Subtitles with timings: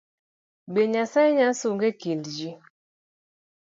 [0.73, 2.49] Be Nyasaye nyalo sunga ekind ji?